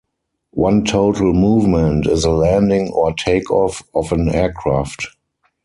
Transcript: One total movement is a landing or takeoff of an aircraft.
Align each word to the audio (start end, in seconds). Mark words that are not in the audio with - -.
One 0.55 0.83
total 0.83 1.31
movement 1.31 2.07
is 2.07 2.25
a 2.25 2.31
landing 2.31 2.91
or 2.91 3.13
takeoff 3.13 3.83
of 3.93 4.11
an 4.11 4.29
aircraft. 4.29 5.05